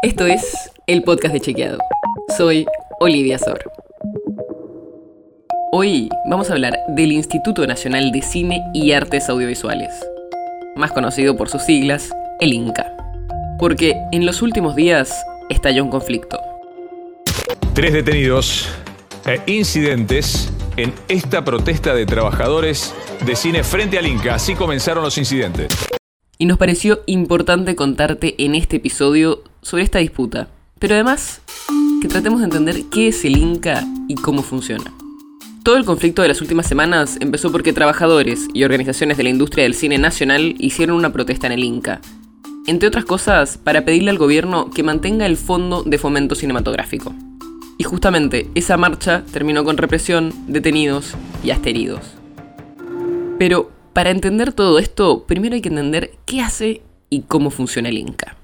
[0.00, 1.78] Esto es el podcast de Chequeado.
[2.36, 2.66] Soy
[3.00, 3.58] Olivia Sor.
[5.72, 9.90] Hoy vamos a hablar del Instituto Nacional de Cine y Artes Audiovisuales,
[10.76, 12.96] más conocido por sus siglas, el INCA.
[13.58, 15.12] Porque en los últimos días
[15.48, 16.38] estalló un conflicto.
[17.74, 18.68] Tres detenidos
[19.26, 22.94] e incidentes en esta protesta de trabajadores
[23.26, 24.36] de cine frente al Inca.
[24.36, 25.66] Así comenzaron los incidentes.
[26.38, 30.48] Y nos pareció importante contarte en este episodio sobre esta disputa,
[30.78, 31.40] pero además
[32.00, 34.92] que tratemos de entender qué es el Inca y cómo funciona.
[35.64, 39.64] Todo el conflicto de las últimas semanas empezó porque trabajadores y organizaciones de la industria
[39.64, 42.00] del cine nacional hicieron una protesta en el Inca,
[42.66, 47.14] entre otras cosas para pedirle al gobierno que mantenga el fondo de fomento cinematográfico.
[47.76, 52.00] Y justamente esa marcha terminó con represión, detenidos y hasta heridos.
[53.38, 56.80] Pero para entender todo esto, primero hay que entender qué hace
[57.10, 58.37] y cómo funciona el Inca.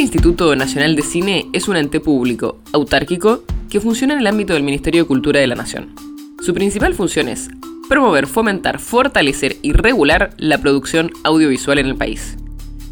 [0.00, 4.54] Este Instituto Nacional de Cine es un ente público, autárquico, que funciona en el ámbito
[4.54, 5.94] del Ministerio de Cultura de la Nación.
[6.40, 7.50] Su principal función es
[7.86, 12.38] promover, fomentar, fortalecer y regular la producción audiovisual en el país,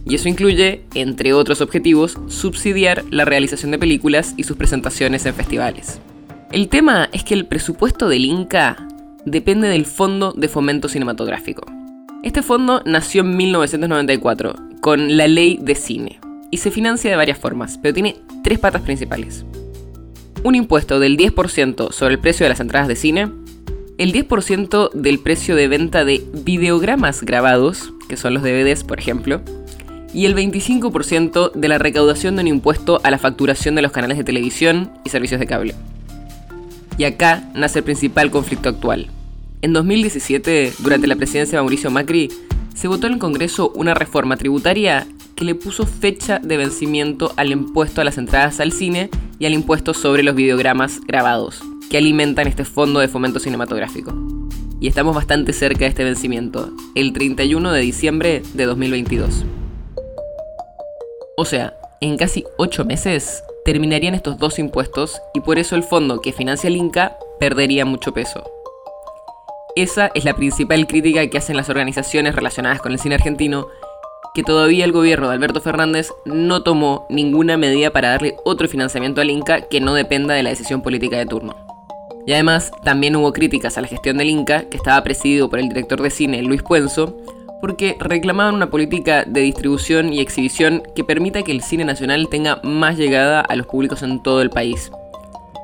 [0.04, 5.32] y eso incluye, entre otros objetivos, subsidiar la realización de películas y sus presentaciones en
[5.32, 6.02] festivales.
[6.52, 8.86] El tema es que el presupuesto del Inca
[9.24, 11.64] depende del Fondo de Fomento Cinematográfico.
[12.22, 17.38] Este fondo nació en 1994 con la Ley de Cine y se financia de varias
[17.38, 19.44] formas, pero tiene tres patas principales.
[20.42, 23.28] Un impuesto del 10% sobre el precio de las entradas de cine,
[23.98, 29.42] el 10% del precio de venta de videogramas grabados, que son los DVDs por ejemplo,
[30.14, 34.16] y el 25% de la recaudación de un impuesto a la facturación de los canales
[34.16, 35.74] de televisión y servicios de cable.
[36.96, 39.08] Y acá nace el principal conflicto actual.
[39.60, 42.30] En 2017, durante la presidencia de Mauricio Macri,
[42.74, 45.06] se votó en el Congreso una reforma tributaria
[45.38, 49.08] que le puso fecha de vencimiento al impuesto a las entradas al cine
[49.38, 54.12] y al impuesto sobre los videogramas grabados, que alimentan este fondo de fomento cinematográfico.
[54.80, 59.44] Y estamos bastante cerca de este vencimiento, el 31 de diciembre de 2022.
[61.36, 66.20] O sea, en casi 8 meses terminarían estos dos impuestos y por eso el fondo
[66.20, 68.42] que financia el Inca perdería mucho peso.
[69.76, 73.68] Esa es la principal crítica que hacen las organizaciones relacionadas con el cine argentino,
[74.38, 79.20] que todavía el gobierno de Alberto Fernández no tomó ninguna medida para darle otro financiamiento
[79.20, 81.56] al Inca que no dependa de la decisión política de turno.
[82.24, 85.68] Y además también hubo críticas a la gestión del Inca, que estaba presidido por el
[85.68, 87.16] director de cine Luis Puenzo,
[87.60, 92.60] porque reclamaban una política de distribución y exhibición que permita que el cine nacional tenga
[92.62, 94.92] más llegada a los públicos en todo el país.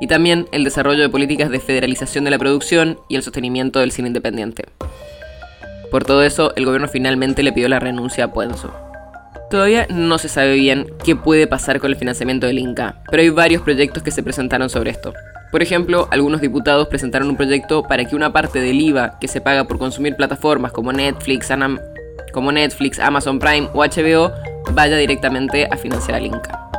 [0.00, 3.92] Y también el desarrollo de políticas de federalización de la producción y el sostenimiento del
[3.92, 4.64] cine independiente.
[5.94, 8.74] Por todo eso, el gobierno finalmente le pidió la renuncia a Puenzo.
[9.48, 13.28] Todavía no se sabe bien qué puede pasar con el financiamiento del Inca, pero hay
[13.30, 15.14] varios proyectos que se presentaron sobre esto.
[15.52, 19.40] Por ejemplo, algunos diputados presentaron un proyecto para que una parte del IVA que se
[19.40, 21.48] paga por consumir plataformas como Netflix,
[22.32, 24.32] como Netflix, Amazon Prime o HBO
[24.72, 26.70] vaya directamente a financiar al Inca.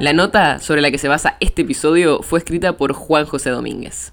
[0.00, 4.12] La nota sobre la que se basa este episodio fue escrita por Juan José Domínguez.